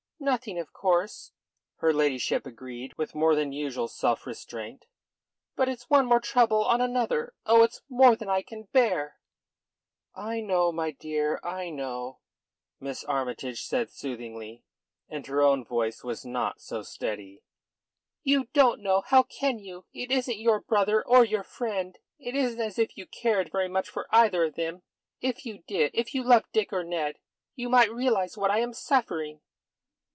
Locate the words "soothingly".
13.89-14.63